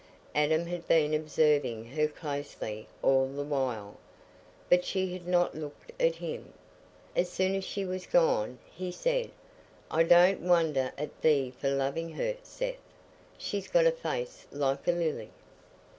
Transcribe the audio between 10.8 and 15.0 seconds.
at thee for loving her, Seth. She's got a face like a